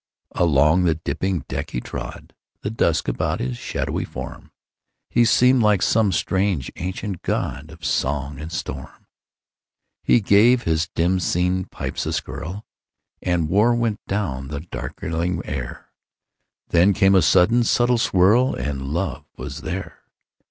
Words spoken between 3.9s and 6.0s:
form; He seemed like